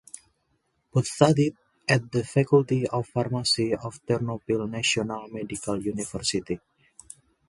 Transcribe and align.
Both 0.91 1.05
studied 1.05 1.57
at 1.87 2.11
the 2.11 2.23
Faculty 2.23 2.87
of 2.87 3.05
Pharmacy 3.09 3.75
of 3.75 4.03
Ternopil 4.07 4.67
National 4.67 5.27
Medical 5.27 5.79
University. 5.79 6.59